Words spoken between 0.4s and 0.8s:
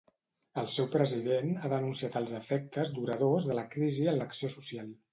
El